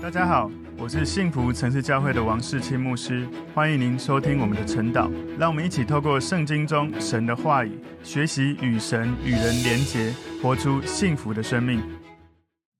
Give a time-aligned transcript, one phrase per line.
[0.00, 0.48] 大家好，
[0.78, 5.10] 我是幸福城市教会的王世清牧师，欢迎您收听我们的晨祷。
[5.36, 11.82] 让我们一起透过圣经中神的话语，学习与神与人连结，活出幸福的生命。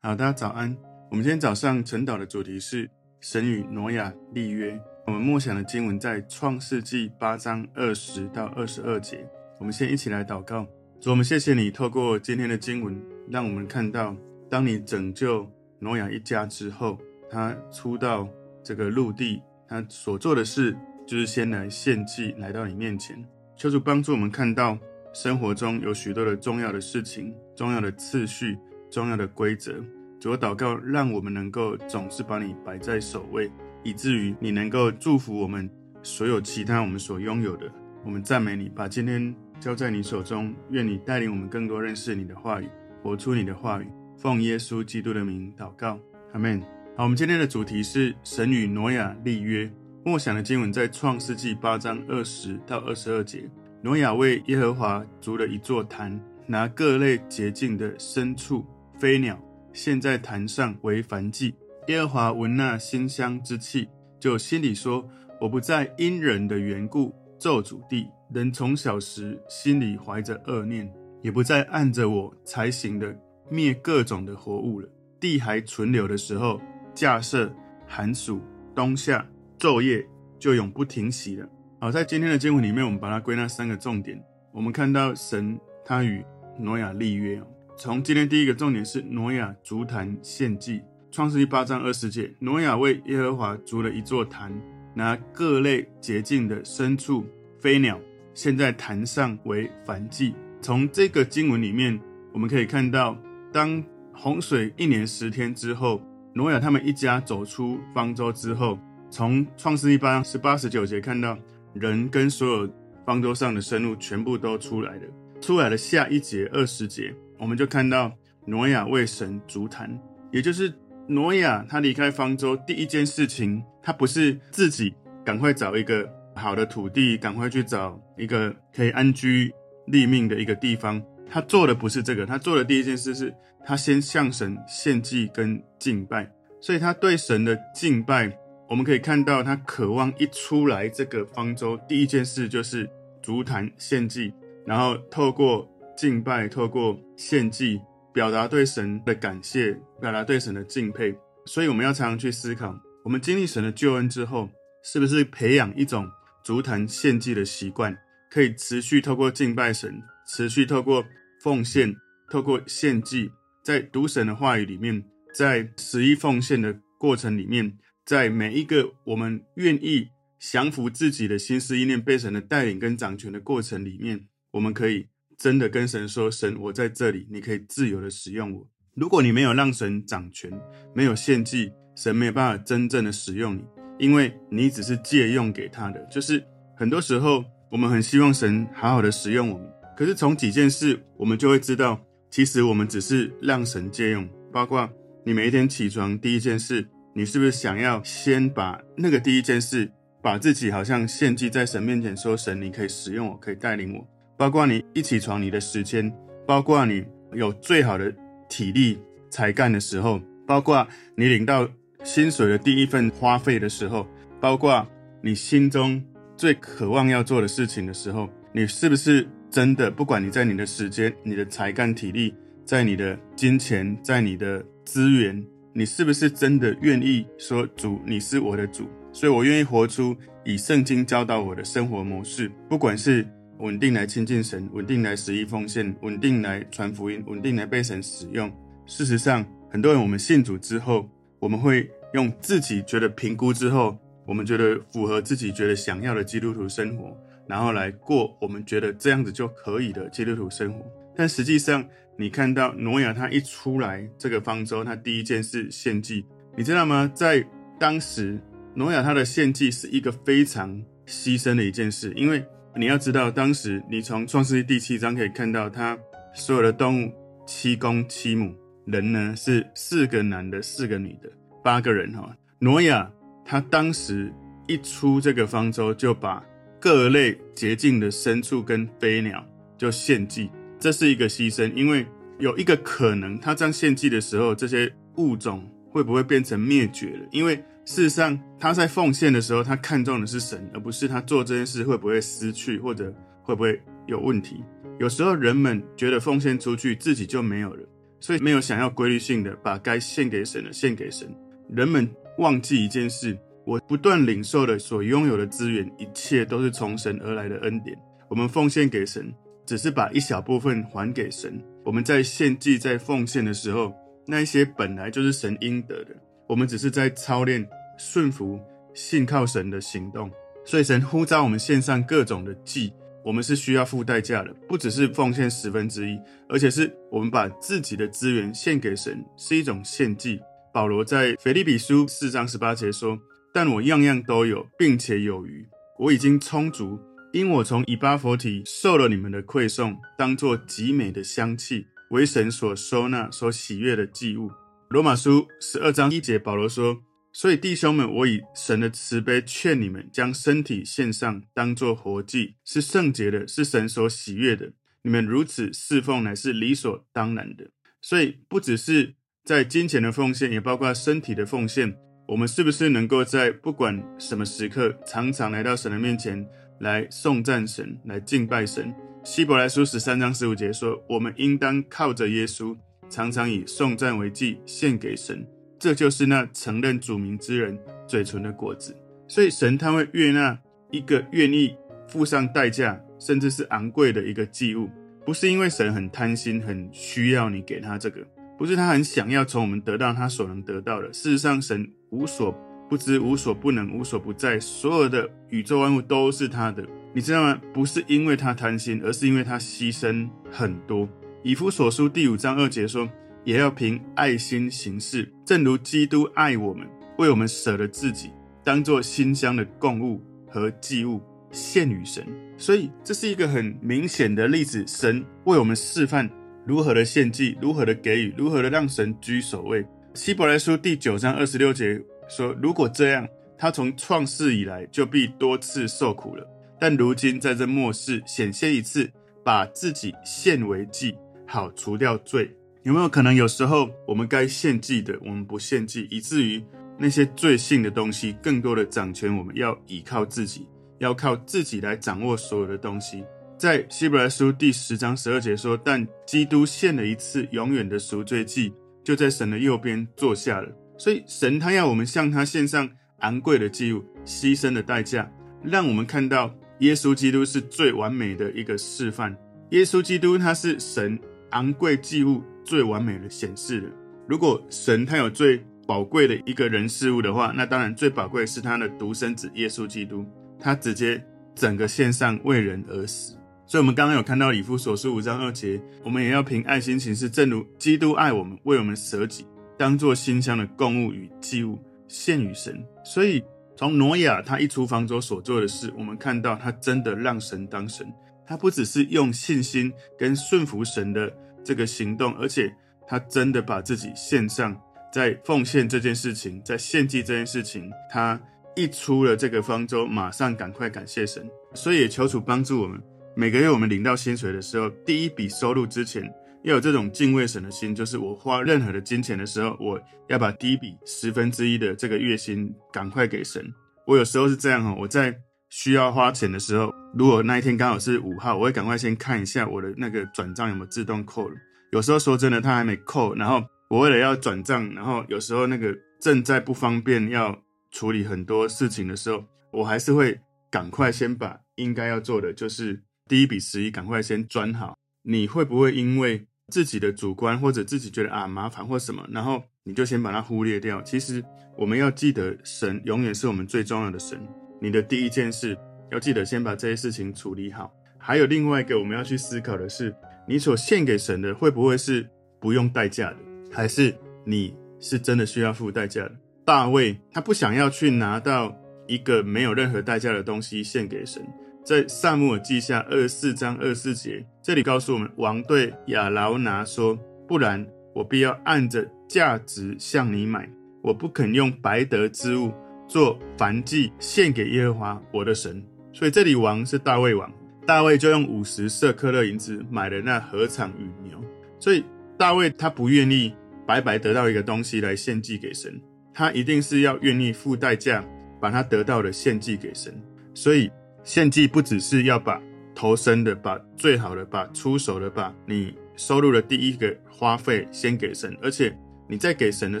[0.02, 0.76] 好，大家早安。
[1.10, 2.88] 我们今天早上晨祷的主题是
[3.20, 4.78] 神与挪亚立约。
[5.06, 9.26] 我们默想的经文在创世纪八章二十到二十二节。
[9.58, 10.66] 我们先一起来祷告。
[11.00, 12.94] 主，我们谢谢你透过今天的经文，
[13.30, 14.14] 让我们看到，
[14.50, 16.98] 当你拯救挪亚一家之后。
[17.28, 18.28] 他出到
[18.62, 23.20] 这个陆地，他所做的事就是先来献祭，来到你面前，
[23.56, 24.78] 求主帮助我们看到
[25.12, 28.56] 生活中有许多的重要的事情、重要的次序、
[28.88, 29.74] 重要的规则。
[30.20, 33.50] 主，祷告，让我们能够总是把你摆在首位，
[33.82, 35.68] 以至于你能够祝福我们
[36.04, 37.68] 所有其他我们所拥有的。
[38.04, 42.68] 我们赞美你，把今天交在你手中，愿你带领我们更多认识你的话语，
[43.02, 43.88] 活出你的话语。
[44.16, 45.98] 奉耶稣基督的名祷告，
[46.32, 46.60] 阿门。
[46.96, 49.70] 好，我们今天的主题是神与挪亚立约。
[50.04, 53.48] 默想的经文在创世纪八章二十到二十二节。
[53.82, 58.64] 挪亚为耶和华筑了一座坛，拿各类洁净的牲畜、
[58.98, 59.38] 飞鸟
[59.72, 61.54] 献在坛上为燔祭。
[61.88, 63.86] 耶和华闻那馨香之气，
[64.18, 65.06] 就心里说
[65.40, 68.08] ：“我不再因人的缘故咒诅地。
[68.32, 70.90] 人从小时心里怀着恶念，
[71.22, 73.14] 也不再按着我才行的
[73.48, 74.88] 灭各种的活物了。
[75.18, 76.60] 地还存留的时候。”
[76.96, 77.54] 架设
[77.86, 78.40] 寒暑
[78.74, 79.26] 冬夏
[79.58, 80.02] 昼夜
[80.38, 81.46] 就永不停息了。
[81.78, 84.18] 好，在今天的经文里面，我们把它归纳三个重点。
[84.50, 86.24] 我们看到神他与
[86.58, 87.38] 挪亚立约。
[87.76, 90.80] 从今天第一个重点是挪亚筑坛献祭。
[91.10, 94.50] 创世记八章二十节，挪亚为耶和华筑了一座坛，
[94.94, 97.26] 拿各类洁净的牲畜、
[97.60, 98.00] 飞鸟
[98.32, 100.34] 献在坛上为燔祭。
[100.62, 102.00] 从这个经文里面，
[102.32, 103.18] 我们可以看到，
[103.56, 106.02] 当洪水一年十天之后。
[106.34, 108.78] 挪亚他们一家走出方舟之后，
[109.10, 111.34] 从创世记八十八十九节看到
[111.72, 112.70] 人跟所有
[113.06, 115.02] 方舟上的生物全部都出来了。
[115.40, 118.12] 出来了下一节二十节，我们就看到
[118.44, 119.98] 挪亚为神足坛，
[120.30, 120.70] 也就是
[121.08, 124.94] 挪亚他离开方舟第一件事情，他不是自己
[125.24, 129.50] 赶快找一个好的土地，赶快去找一个可以安居
[129.86, 131.02] 立命的一个地方。
[131.28, 133.34] 他做的不是这个，他做的第一件事是。
[133.68, 138.30] 他先向神献祭跟敬拜，所以他对神的敬拜，
[138.68, 142.88] 我们可以看到他渴望一出来这个方舟，第一件事就是
[143.20, 144.32] 足坛献祭，
[144.64, 147.80] 然后透过敬拜，透过献祭，
[148.14, 151.12] 表达对神的感谢，表达对神的敬佩。
[151.44, 152.72] 所以我们要常常去思考，
[153.02, 154.48] 我们经历神的救恩之后，
[154.84, 156.08] 是不是培养一种
[156.44, 157.98] 足坛献祭的习惯，
[158.30, 161.04] 可以持续透过敬拜神，持续透过
[161.42, 161.94] 奉献，
[162.30, 163.30] 透过献祭。
[163.62, 165.04] 在读神的话语里面，
[165.34, 180.50] 在十一奉献的过程里面，在每一个我们愿意降服自己的心思意念，被神的带领跟掌权的过程里面，我们可以真的跟神说：“神，我在这里，你可以自由的使用我。”如果你没有让神掌权，
[180.94, 183.64] 没有献祭，神没有办法真正的使用你，
[183.98, 186.00] 因为你只是借用给他的。
[186.06, 186.42] 就是
[186.76, 191.98] 很多时候，我们很希望神好好的使用我们，可是从几件事，我们就会知道。
[192.28, 194.86] 其实我们只是让神借用，包括
[195.24, 199.90] 你每一天起床第一件事，你是不是想要先把那个第一件事，
[200.20, 204.06] 把自己好像献祭在神面前，说神，你可以使用我，可以带领我。
[204.36, 206.12] 包括你一起床你的时间，
[206.46, 207.02] 包括你
[207.32, 208.12] 有最好的
[208.50, 208.98] 体力
[209.30, 211.66] 才干的时候，包括你领到
[212.04, 214.06] 薪水的第一份花费的时候，
[214.40, 214.86] 包括
[215.22, 216.04] 你心中
[216.36, 219.26] 最渴望要做的事情的时候，你是不是？
[219.50, 222.34] 真的，不管你在你的时间、你的才干、体力，
[222.64, 230.14] 在你的金钱、在你的资源，你是不是真的愿意说主，你是我的主，所以我愿意活出
[230.44, 232.50] 以圣经教导我的生活模式。
[232.68, 233.26] 不管是
[233.58, 238.52] 稳定来亲近神，稳定来十一奉献，稳定来传福音，稳定来被神使用。
[238.84, 241.08] 事实上，很多人我们信主之后，
[241.38, 247.16] 我们会用自己觉得评估之后，我们觉得符合自己觉得想要的基督徒生活。
[247.48, 250.84] 然后来过我们觉得这样子就可以的基督徒生活，
[251.16, 251.84] 但实际上
[252.16, 256.26] 你看到挪亚他一出来这个方舟，他第一件事献祭，
[256.56, 257.08] 你知道吗？
[257.14, 257.46] 在
[257.78, 258.40] 当时
[258.74, 262.44] 挪亚他的献祭是一个非常牺牲的一件事，因为
[262.74, 265.96] 你要知道，当时你从创世记第七章可以看到，他
[266.34, 267.12] 所有的动物
[267.46, 268.52] 七公七母，
[268.86, 271.30] 人呢是四个男的，四个女的，
[271.62, 272.36] 八个人哈。
[272.58, 273.08] 挪亚
[273.44, 274.32] 他当时
[274.66, 276.42] 一出这个方舟就把。
[276.86, 279.44] 各类洁净的牲畜跟飞鸟
[279.76, 280.48] 就献祭，
[280.78, 282.06] 这是一个牺牲，因为
[282.38, 287.26] 有一个可能，他这样献祭的时候，这些物种会不会变成灭绝了？
[287.32, 293.12] 因为事实上他在奉献的时候，他看重的是神，而不是他做这件事会不会失去或者
[293.42, 294.62] 会不会有问题。
[295.00, 297.84] 有时候人们觉得奉献出去自己就没有了，
[298.20, 301.28] 所以没有想要规律性的把该献给神的献给神。
[301.68, 303.36] 人们忘记一件事：
[303.66, 307.98] 我不断领受的所拥有的资源，一切都是从神而来的恩典。
[308.28, 309.34] 我们奉献给神，
[309.66, 311.60] 只是把一小部分还给神。
[311.84, 313.92] 我们在献祭、在奉献的时候，
[314.24, 316.14] 那一些本来就是神应得的，
[316.48, 317.68] 我们只是在操练
[317.98, 318.60] 顺服、
[318.94, 320.30] 信靠神的行动。
[320.64, 322.92] 所以神呼召我们献上各种的祭，
[323.24, 326.16] 我们是需要付代价的，不只是奉献十分之一，
[326.48, 330.40] 而且是我们把自己的资源献给神，是一种献祭。
[330.72, 333.18] 保罗在腓立比书四章十八节说
[333.56, 335.66] ：“但我样样都有，并且有余，
[335.98, 337.00] 我已经充足。”
[337.32, 344.50] 因我从以巴弗提受了你们的馈送，当作极美的香气，为神所收纳、所喜悦的祭物。
[344.90, 346.98] 罗马书十二章一节，保罗说
[347.32, 354.74] ：“所以弟兄们，我以神的慈悲劝你们，将身体献上，当作活祭，是圣洁的，是神所喜悦的。
[355.00, 357.70] 你们如此侍奉，乃是理所当然的。
[358.02, 361.96] 所以，不只是在金钱的奉献，也包括身体的奉献。
[362.26, 366.46] 我们是不是能够在不管什么时刻，常常来到神的面前？”
[366.78, 368.94] 来颂赞神，来敬拜神。
[369.24, 372.76] 希伯来书十三章十五节说：“我们应当靠着耶稣，
[373.08, 375.42] 常常以颂赞为祭献给神。
[375.78, 378.94] 这就是那承认主名之人嘴唇的果子。”
[379.26, 380.58] 所以神他会悦纳
[380.90, 381.74] 一个愿意
[382.06, 384.90] 付上代价，甚至是昂贵的一个祭物，
[385.24, 388.20] 不是因为神很贪心，很需要你给他这个，
[388.58, 391.10] 不是他很想要从我们得到他所能得到的。
[391.10, 392.54] 事实上，神无所。
[392.88, 397.60] 不知无所不能，无所不在，所有的宇宙万物都是他的，你知道吗？
[397.74, 401.08] 不是因为他贪心，而是因为他牺牲很多。
[401.42, 403.10] 以弗所书第五章二节说
[403.42, 406.86] ：“也要凭爱心行事，正如基督爱我们，
[407.18, 408.30] 为我们舍了自己，
[408.62, 411.20] 当作馨香的供物和祭物
[411.50, 412.24] 献与神。”
[412.56, 416.30] 所以这是一个很明显的例子，神为我们示范
[416.64, 419.84] 如何的献祭，如何的给予，如何的让神居首位。
[420.16, 422.02] 希伯来书第九章二十六节。
[422.26, 423.28] 说，如果这样，
[423.58, 426.48] 他从创世以来就必多次受苦了。
[426.80, 429.10] 但如今在这末世显现一次，
[429.44, 431.14] 把自己献为祭，
[431.46, 432.50] 好除掉罪。
[432.82, 436.64] 有没有可能有时候我们该献祭的，我们不献祭，以至于
[436.98, 439.36] 那些罪性的东西更多的掌权？
[439.36, 440.66] 我们要依靠自己，
[440.98, 443.22] 要靠自己来掌握所有的东西。
[443.58, 448.72] 在希伯来书第十章十二节说：“但基督献了一次永远的赎罪祭，
[449.06, 450.68] 就在神的右边坐下了。”
[450.98, 455.30] 所以，神他要我们向他献上昂贵的祭物，牺牲的代价，
[455.62, 459.36] 让我们看到耶稣基督是最完美的一个示范。
[459.70, 461.18] 耶稣基督他是神
[461.50, 463.90] 昂贵祭物最完美的显示了。
[464.26, 470.24] 如果神他有最宝贵的一个人事物的话，那当然最宝贵是他的独生子耶稣基督，
[470.58, 471.22] 他直接
[471.54, 473.36] 整个献上为人而死。
[473.66, 479.44] 所以，我们刚刚有看到以弗所书五章二节，我们也要凭爱心行事，正如基督爱我们，为我们舍己。
[479.76, 481.78] 当做馨香的供物与祭物
[482.08, 483.42] 献与神，所以
[483.76, 488.06] 从挪亚他一出方舟所做的事，我们看到他真的让神当神。
[488.46, 491.30] 他不只是用信心跟顺服神的
[491.64, 492.72] 这个行动，而且
[493.06, 494.80] 他真的把自己献上，
[495.12, 498.40] 在奉献这件事情，在献祭这件事情，他
[498.76, 501.50] 一出了这个方舟，马上赶快感谢神。
[501.74, 503.02] 所以也求主帮助我们，
[503.38, 506.32] 每个月我们领到薪水的时候，第一笔收入之前。
[506.62, 513.62] 要有这种敬畏神的心，就是我花任何的金钱的时候，我要把第一笔十分之一的这个月薪赶快给神。
[514.06, 515.38] 我有时候是这样哈，我在
[515.68, 521.54] 需要花钱的时候，如果那一天刚好是五号，我会赶快先看一下我的那个转账有没有自动扣了。
[521.92, 527.56] 有时候说真的，他还没扣，然后我为了要转账，然后有时候那个正在不方便要
[527.92, 534.96] 处理很多事情的时候，我还是会赶快先把应该要做的，就是第一笔十一赶快先转好。
[535.22, 541.02] 你会不会因为自己的主观，或者自己觉得啊麻烦或什么，然后你就先把它忽略掉。
[541.02, 541.44] 其实
[541.76, 544.40] 我们要记得，神永远是我们最重要的神。
[544.80, 545.76] 你的第一件事
[546.12, 547.92] 要记得先把这些事情处理好。
[548.18, 550.14] 还有另外一个我们要去思考的是，
[550.46, 552.28] 你所献给神的会不会是
[552.60, 553.36] 不用代价的，
[553.72, 554.14] 还是
[554.44, 556.32] 你是真的需要付代价的？
[556.64, 561.44] 大卫他不想要去拿到一个没有任何代价的东西献给神。
[561.86, 567.16] 在撒母耳记下二十四章二十四节，这里告诉我们，王对亚劳拿说
[567.46, 570.68] ：“不然，我必要按着价值向你买，
[571.00, 572.72] 我不肯用白得之物
[573.06, 575.80] 做燔祭献给耶和华我的神。”
[576.12, 577.48] 所以这里王是大卫王，
[577.86, 581.40] 大卫就用五十舍客勒银子买了那禾场与牛。
[581.78, 582.04] 所以
[582.36, 583.54] 大卫他不愿意
[583.86, 586.00] 白白得到一个东西来献祭给神，
[586.34, 588.24] 他一定是要愿意付代价
[588.60, 590.12] 把他得到的献祭给神。
[590.52, 590.90] 所以
[591.26, 592.62] 献祭不只是要把
[592.94, 600.00] 头生的、把最好的、把出手的、把你收入的第一个花费先给神，而且你在给神的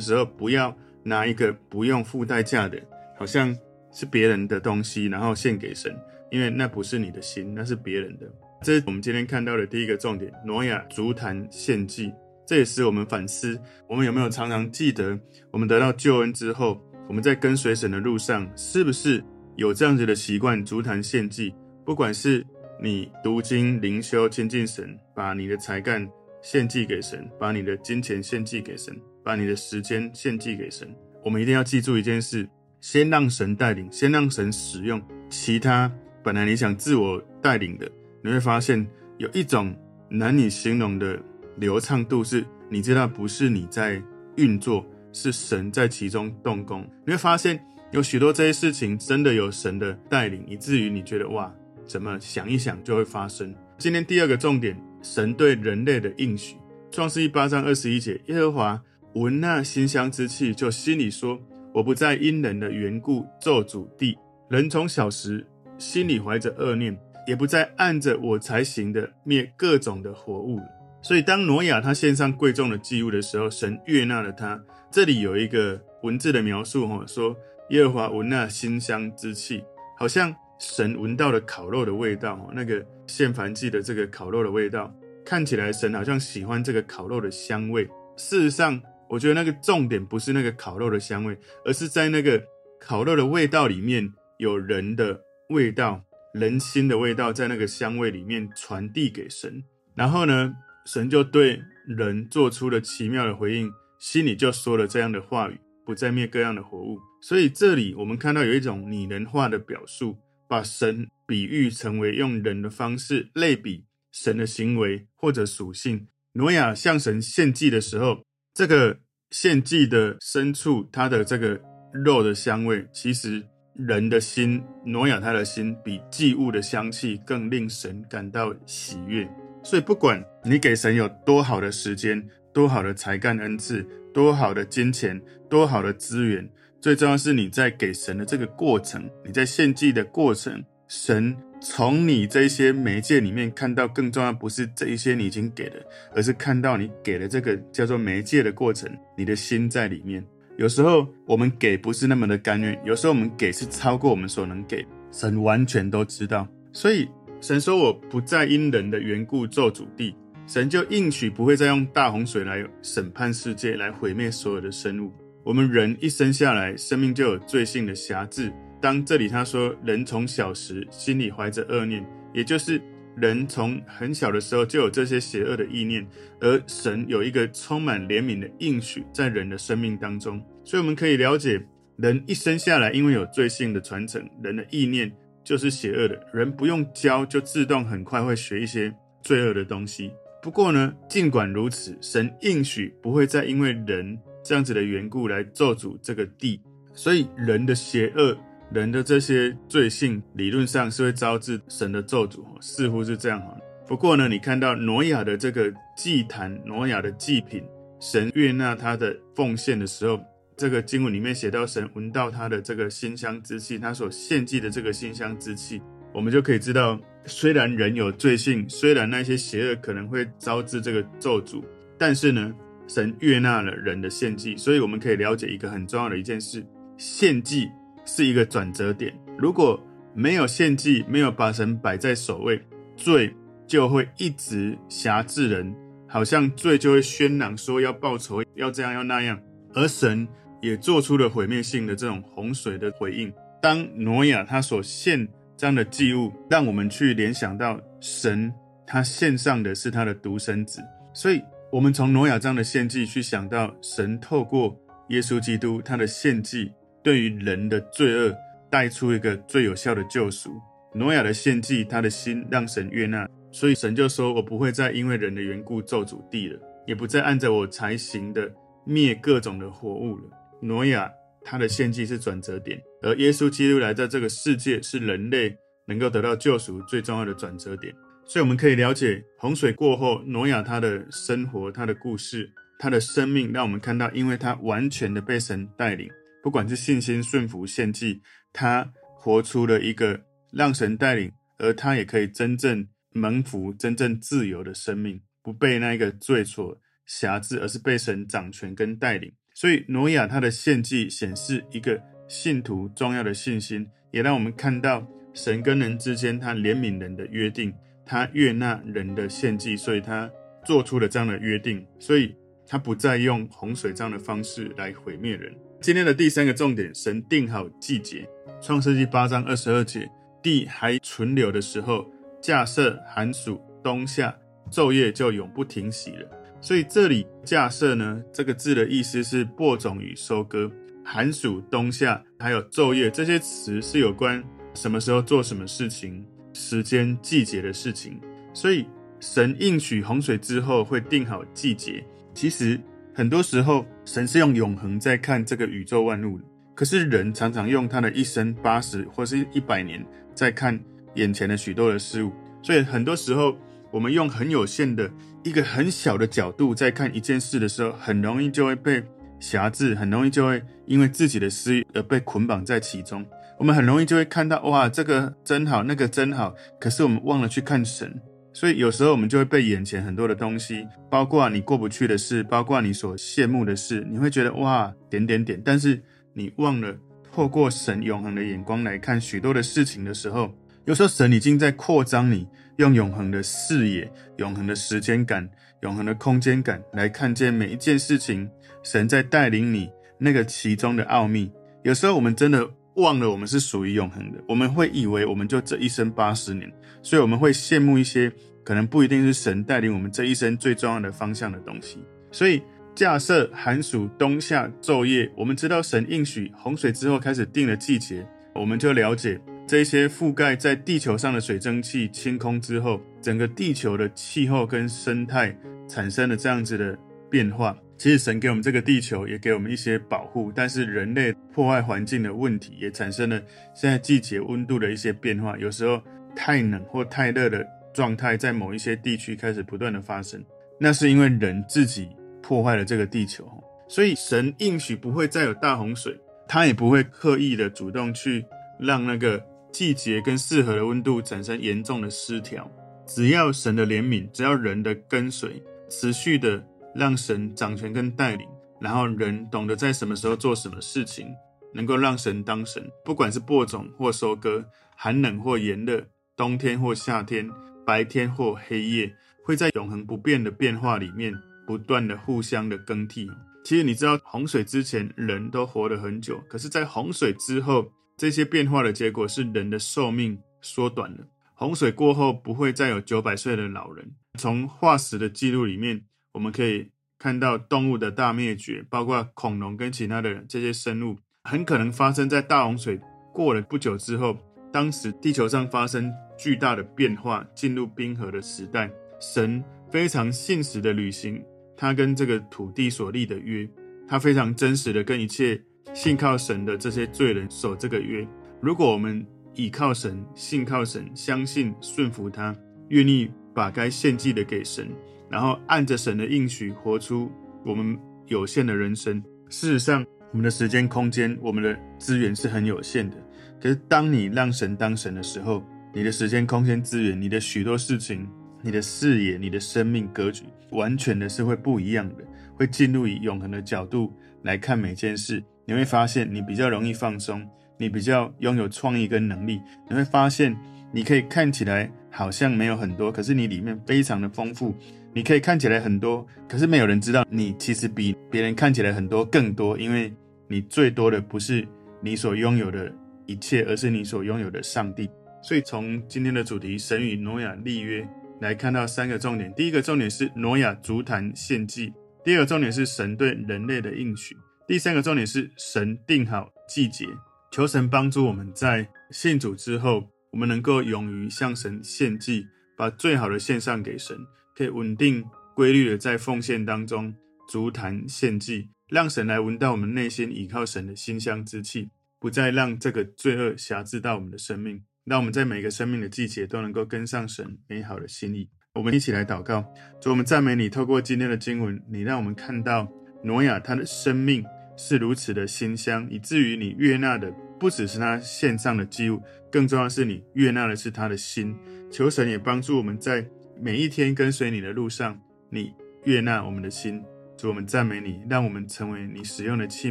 [0.00, 2.80] 时候，不要拿一个不用付代价的，
[3.18, 3.54] 好像
[3.90, 5.92] 是别人的东西，然后献给神，
[6.30, 8.26] 因为那不是你的心，那是别人的。
[8.62, 12.12] 这是我们今天看到的第一个重点：挪亚足坛献祭。
[12.46, 15.18] 这也是我们反思，我们有没有常常记得，
[15.50, 19.24] 我们得到救恩之后，我们在跟随神的路上，是不是
[19.56, 21.54] 有这样子的习惯，足坛献祭？
[21.84, 22.44] 不管是
[22.80, 26.06] 你读经、灵修、亲近神，把你的才干
[26.42, 28.94] 献祭给神，把你的金钱献祭给神，
[29.24, 30.88] 把你的时间献祭给神。
[31.24, 32.48] 我们一定要记住一件事：
[32.80, 35.02] 先让神带领，先让神使用。
[35.30, 35.90] 其他
[36.22, 37.90] 本来你想自我带领的，
[38.22, 38.86] 你会发现
[39.18, 39.74] 有一种
[40.08, 41.18] 难以形容的。
[41.58, 44.02] 流畅度是，你知道不是你在
[44.36, 46.86] 运作，是神在其中动工。
[47.06, 47.58] 你会发现
[47.96, 51.50] 有许多这些事情真的有神的带领，以至于你觉得哇，
[51.86, 53.54] 怎么想一想就会发生。
[53.78, 56.56] 今天第二个重点，神对人类的应许。
[56.90, 58.82] 创世记八章二十一节，耶和华
[59.14, 61.40] 闻那馨香之气，就心里说：
[61.72, 64.18] 我不再因人的缘故咒诅地。
[64.50, 65.46] 人从小时
[65.78, 66.94] 心里怀着恶念，
[67.26, 70.60] 也不再按着我才行的灭各种的活物。
[71.00, 74.62] 所以，当挪亚他献上贵重的祭物的时候，神悦纳了他。
[74.90, 77.34] 这里有一个文字的描述，哈，说
[77.70, 79.64] 耶和华闻那馨香之气，
[79.98, 84.94] 好像神闻到了烤肉的味道，那个献燔祭的这个烤肉的味道，
[85.24, 87.84] 看起来神好像喜欢这个烤肉的香味。
[88.16, 92.42] 事实上，我觉得那个重点不是那个烤肉的香味，而是在那个
[92.80, 99.64] 烤肉的味道里面有人的味道，人心的味道，在那个香味里面传递给神。
[99.94, 100.54] 然后呢，
[100.86, 106.98] 神就对人做出了奇妙的回应，心里就说了这样的话语：不再灭各样的活物。
[107.22, 116.08] 所以这里我们看到有一种拟人化的表述，把神比喻成为用人的方式类比神的行为或者属性。
[116.32, 118.98] 挪亚向神献祭的时候，这个
[119.30, 121.60] 献祭的深处，它的这个
[121.92, 123.42] 肉的香味，其实
[123.74, 129.26] 人的心，挪亚他的心比祭物的香气更令神感到喜悦。
[129.64, 133.84] 所以，不管你给神有多好的时间、多好的才干恩赐、
[134.16, 136.48] 多好的金钱、多好的资源，
[136.80, 150.24] 最重要是你在给神的这个过程，你在献祭的过程，神从你这些媒介里面看到更重要，不是这一些你已经给的，而是看到你给的这个叫做媒介的过程，你的心在里面。
[150.56, 154.82] 有时候我们给不是那么的甘愿，有时候我们给是超过我们所能给，
[155.12, 157.06] 神完全都知道，所以。
[157.38, 160.16] 神说：“我不再因人的缘故做主地。”
[160.46, 165.12] 神就应许不会再用大洪水来审判世界，来毁灭所有的生物。
[165.42, 168.52] 我们人一生下来，生命就有罪性的瑕疵。
[168.80, 172.80] 当这里他说人从小时心里怀着恶念，也就是
[173.16, 176.06] 人从很小的时候就有这些邪恶的意念，
[176.40, 180.40] 而神有一个充满怜悯的应许在人的生命当中。
[180.64, 181.60] 所以我们可以了解，
[181.96, 185.12] 人一生下来，因为有罪性的传承，人的意念。
[185.44, 190.10] 就是邪恶的人，不用教就自动很快会学一些罪恶的东西。
[190.46, 196.60] 不过呢，尽管如此，神应许不会再因为人这样子的缘故来咒诅这个地。
[196.94, 198.38] 所以人的邪恶，
[198.70, 203.56] 人的这些罪性，理论上是会招致神的咒诅，似乎是这样哈。
[203.88, 207.64] 不过呢，你看到挪亚的这个祭坛，挪亚的祭品，
[207.98, 210.20] 神悦纳他的奉献的时候。
[210.56, 215.82] 这个经文里面写到，神闻到他的这个馨香之气，他所献祭的这个馨香之气，
[216.14, 221.62] 我们就可以知道，虽然人有罪性，虽然那些邪恶可能会招致这个咒诅，
[221.98, 222.54] 但是呢，
[222.86, 226.64] 神悦纳了人的献祭，所以我们可以了解一个很重要的一件事：
[226.96, 227.68] 献祭
[228.04, 229.12] 是一个转折点。
[229.36, 229.82] 如果
[230.14, 232.60] 没有献祭，没有把神摆在首位，
[232.96, 233.34] 罪
[233.66, 235.74] 就会一直辖制人，
[236.08, 239.40] 好像罪就会喧嚷说要报仇，要这样要那样，
[239.74, 240.26] 而神。
[240.62, 243.30] 也做出了毁灭性的这种洪水的回应。
[243.60, 248.52] 当挪亚他所献这样的祭物，让我们去联想到神，
[248.86, 250.82] 他献上的是他的独生子。
[251.14, 256.70] 所以，我们从挪亚这样的献祭去想到神透过耶稣基督他的献祭，
[257.02, 258.36] 对于人的罪恶
[258.70, 260.50] 带出一个最有效的救赎。
[260.92, 268.50] 挪亚的献祭，他的心让神悦纳，所以神就说：“我不会再因为人的缘故咒诅地了，也不再按着我才行的
[268.84, 270.24] 灭各种的活物了。”
[270.60, 271.10] 挪亚
[271.48, 277.94] 他的献祭是转折点，而耶稣基督来到这个世界是人类能够得到救赎最重要的转折点。
[278.24, 282.50] 所以我们可以了解洪水过后挪亚他的生活、他的故事，
[282.80, 286.10] 他的生命让我们看到，因为他完全的被神带领，
[286.42, 288.20] 不管是信心、顺服、献祭，
[288.52, 290.20] 他活出了一个
[290.52, 296.76] 让神带领，而他也可以真正蒙福、真正自由的生命，不被那个罪所
[297.06, 299.32] 辖制，而是被神掌权跟带领。
[299.56, 310.30] 所以，挪亚他的献祭显示一个信徒重要的信心，也让我们看到神跟人之间他怜悯人的约定，他悦纳人的献祭，所以他
[310.64, 311.84] 做出了这样的约定。
[311.98, 312.36] 所以。
[312.68, 315.54] 他不再用洪水这样的方式来毁灭人。
[315.80, 318.28] 今天的第三个重点，神定好季节。
[318.60, 320.10] 创世纪八章二十二节，
[320.42, 322.10] 地还存留的时候，
[322.42, 324.36] 架设、寒暑、冬夏、
[324.68, 326.28] 昼夜就永不停息了。
[326.60, 330.68] 所以这里架设呢，这个字的意思是播种与收割；
[331.04, 334.42] 寒暑、冬夏还有昼夜这些词是有关
[334.74, 338.20] 什么时候做什么事情、时间、季节的事情。
[338.52, 338.86] 所以
[339.20, 342.04] 神应许洪水之后会定好季节。
[342.34, 342.80] 其实
[343.14, 346.40] 很多时候，神是用永恒在看这个宇宙万物。
[346.74, 350.78] 可是人常常用他的一生八十或是一百年在看
[351.14, 352.30] 眼前的许多的事物，
[352.62, 353.56] 所以很多时候
[353.90, 355.10] 我们用很有限的
[355.46, 359.00] 一个很小的角度在看一件事的时候，很容易就会被
[359.38, 363.24] 辖制，很容易就会因为自己的私欲而被捆绑在其中。
[363.56, 368.20] 我们很容易就会看到哇，这个真好，那个真好，可是我们忘了去看神。
[368.52, 375.62] 所以有时候我们就会被眼前很多的东西，包括你过不去的事，包括你所羡慕的事，你会觉得哇，点点点。
[375.64, 376.92] 但是你忘了
[377.32, 380.52] 透过神永恒的眼光来看许多的事情的时候，
[380.86, 385.48] 有时候神已经在扩张你，用永恒的视野、永恒的时间感、
[385.82, 388.48] 永恒的空间感来看见每一件事情。
[388.82, 391.52] 神在带领你那个其中的奥秘。
[391.82, 392.66] 有时候我们真的。
[392.96, 398.32] 忘了我们是属于永恒的，我们会以为我们就这一生八十年，所以我们会羡慕一些
[398.64, 401.98] 可能不一定是神带领我们这一生最重要的方向的东西。
[402.32, 402.62] 所以，
[402.94, 415.56] 假设寒暑冬夏昼夜，我们知道神应许洪水之后开始定了季节，我们就了解这些覆盖在地球上的水蒸气清空之后，整个地球的气候跟生态
[415.88, 416.96] 产生了这样子的
[417.28, 417.76] 变化。
[417.98, 423.42] 其实神给我们这个地球，也给我们一些保护，但是人类破坏环境的问题，也产生了
[423.74, 425.58] 现在季节温度的一些变化。
[425.58, 426.00] 有时候
[426.36, 430.44] 太冷或太热的状态，在某一些地区开始不断的发生，
[430.78, 433.44] 那是因为人自己破坏了这个地球。
[433.88, 438.44] 所以神应许不会再有大洪水，他也不会刻意的主动去
[438.78, 439.42] 让那个
[439.76, 442.66] 季节跟适合的温度产生严重的失调。
[443.06, 446.66] 只要神的怜悯，只要人的跟随，持续的。
[446.94, 448.48] 让神掌权跟带领，
[448.80, 451.28] 然后人懂得在什么时候做什么事情，
[451.74, 452.90] 能够让神当神。
[453.04, 454.64] 不管是播种或收割，
[454.96, 457.50] 寒冷或炎热，冬天或夏天，
[457.84, 461.34] 白天或黑夜，会在永恒不变的变化里面
[461.66, 463.30] 不断的互相的更替。
[463.62, 471.28] 其实你知道，洪水之前人都活得很久，可是，在洪水之后，这些变化的结果是人的寿命缩短了。
[471.54, 474.12] 洪水过后不会再有九百岁的老人。
[474.38, 476.04] 从化石的记录里面。
[476.36, 483.00] 我们可以看到动物的大灭绝，包括恐龙跟其他的这些生物，很可能发生在大洪水
[483.32, 484.36] 过了不久之后。
[484.70, 488.90] 当时地球上发生巨大的变化，进入冰河的时代。
[489.18, 491.42] 神非常信实的履行
[491.74, 493.66] 他跟这个土地所立的约，
[494.06, 495.58] 他非常真实的跟一切
[495.94, 498.26] 信靠神的这些罪人守这个约。
[498.60, 502.54] 如果我们倚靠神、信靠神、相信顺服他，
[502.88, 504.88] 愿意把该献祭的给神。
[505.28, 507.30] 然后按着神的应许活出
[507.64, 509.22] 我们有限的人生。
[509.48, 513.16] 事实上，我们的时间、空间、我们的资源是很有限的。
[513.60, 518.28] 可是，当你让神当神的时候，你的时间、空间、资源、你的许多事情、
[518.62, 522.24] 你的视野、你的生命格局，完全的是会不一样的。
[522.54, 529.60] 会进入以永恒的角度来看每件事，你会发现你比较容易放松，你比较拥有创意跟能力。
[529.90, 530.56] 你会发现，
[530.92, 534.74] 你可以看起来好像没有很多，可是你里面非常的丰富。
[535.12, 540.12] 你可以看起来很多，可是没有人知道你其实比别人看起来很多更多，因为
[540.46, 541.66] 你最多的不是
[542.00, 542.92] 你所拥有的
[543.24, 545.10] 一切，而是你所拥有的上帝。
[545.42, 548.06] 所以从今天的主题“神与挪亚立约”
[548.40, 551.90] 来看到三个重点：第一个重点是挪亚足坛献祭；
[552.22, 557.06] 第二个重点是神对人类的应许；第三个重点是神定好季节。
[557.52, 562.44] 求神帮助我们在信主之后，我们能够勇于向神献祭，
[562.76, 564.18] 把最好的献上给神。
[564.56, 565.24] 可以稳定
[565.54, 567.14] 规律的在奉献当中
[567.48, 578.48] 筑坛献祭，让神来闻到我们内心倚靠神的馨香之气，不再让这个罪恶辖制到我们的生命，让我们在每个生命的季节都能够跟上神美好的心意。
[578.74, 579.64] 我们一起来祷告，
[580.00, 580.68] 主，我们赞美你。
[580.68, 582.90] 透过今天的经文，你让我们看到
[583.22, 584.44] 挪亚他的生命
[584.76, 591.56] 是如此的馨香，以至于你悦纳的不只是他献上的祭物，更重要的是你悦纳的是他的心。
[591.90, 593.26] 求神也帮助我们在
[593.58, 595.72] 每一天跟随你的路上，你
[596.04, 597.02] 悦纳我们的心。
[597.36, 599.90] 主，我们赞美你，让我们成为你使用的器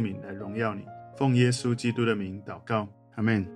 [0.00, 0.82] 皿来荣耀你。
[1.16, 3.55] 奉耶稣基督的名祷告，阿门。